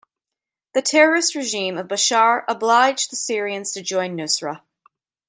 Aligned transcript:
The 0.73 0.81
terrorist 0.81 1.35
regime 1.35 1.77
of 1.77 1.87
Bashar 1.87 2.43
obliged 2.47 3.11
the 3.11 3.15
Syrians 3.15 3.71
to 3.73 3.83
join 3.83 4.15
Nusra. 4.17 4.61